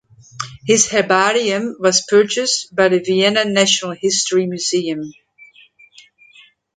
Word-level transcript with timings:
His 0.65 0.89
herbarium 0.89 1.75
was 1.79 2.03
purchased 2.09 2.73
by 2.75 2.87
the 2.89 3.01
Vienna 3.01 3.45
National 3.45 3.91
History 3.91 4.47
Museum. 4.47 5.11